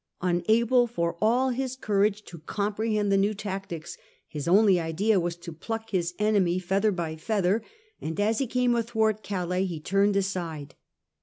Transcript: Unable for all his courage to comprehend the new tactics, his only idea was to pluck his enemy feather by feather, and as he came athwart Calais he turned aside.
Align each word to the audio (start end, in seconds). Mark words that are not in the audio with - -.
Unable 0.23 0.87
for 0.87 1.15
all 1.21 1.51
his 1.51 1.75
courage 1.75 2.23
to 2.25 2.39
comprehend 2.39 3.11
the 3.11 3.17
new 3.17 3.35
tactics, 3.35 3.99
his 4.27 4.47
only 4.47 4.79
idea 4.79 5.19
was 5.19 5.35
to 5.35 5.53
pluck 5.53 5.91
his 5.91 6.15
enemy 6.17 6.57
feather 6.57 6.91
by 6.91 7.15
feather, 7.15 7.61
and 8.01 8.19
as 8.19 8.39
he 8.39 8.47
came 8.47 8.73
athwart 8.73 9.21
Calais 9.21 9.65
he 9.65 9.79
turned 9.79 10.15
aside. 10.15 10.73